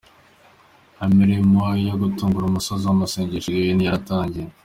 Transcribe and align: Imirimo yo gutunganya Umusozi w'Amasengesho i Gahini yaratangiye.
Imirimo 1.05 1.59
yo 1.87 1.93
gutunganya 2.01 2.47
Umusozi 2.49 2.83
w'Amasengesho 2.87 3.49
i 3.51 3.55
Gahini 3.59 3.83
yaratangiye. 3.87 4.47